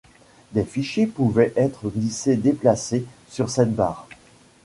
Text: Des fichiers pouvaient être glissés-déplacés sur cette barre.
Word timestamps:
Des 0.53 0.63
fichiers 0.63 1.05
pouvaient 1.05 1.53
être 1.55 1.87
glissés-déplacés 1.89 3.05
sur 3.29 3.51
cette 3.51 3.75
barre. 3.75 4.07